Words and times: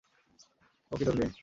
ও 0.91 0.95
কি 0.99 1.03
তোর 1.07 1.15
মেয়ে? 1.19 1.31